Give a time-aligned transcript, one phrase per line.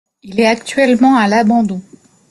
[0.23, 1.79] Il est actuellement à l’abandon.